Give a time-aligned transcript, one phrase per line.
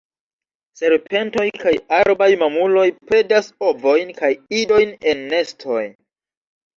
[0.79, 4.31] Serpentoj kaj arbaj mamuloj predas ovojn kaj
[4.61, 5.85] idojn en nestoj.